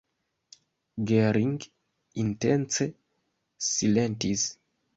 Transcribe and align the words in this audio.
Gering 1.11 1.59
intence 2.23 2.85
silentis. 3.69 4.43